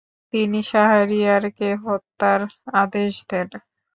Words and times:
তিনি 0.33 0.59
শাহরিয়ারকে 0.71 1.69
হত্যার 1.83 2.41
আদেশ 2.81 3.13
দেন। 3.29 3.49